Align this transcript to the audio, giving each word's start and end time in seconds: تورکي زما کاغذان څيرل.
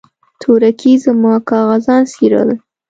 تورکي 0.41 0.93
زما 1.05 1.33
کاغذان 1.49 2.01
څيرل. 2.11 2.49